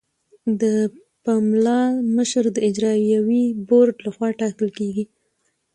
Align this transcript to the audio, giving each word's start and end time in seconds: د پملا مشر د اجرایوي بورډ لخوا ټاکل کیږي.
د 0.61 0.63
پملا 1.23 1.81
مشر 2.15 2.43
د 2.55 2.57
اجرایوي 2.69 3.45
بورډ 3.67 3.95
لخوا 4.05 4.29
ټاکل 4.41 4.69
کیږي. 4.77 5.05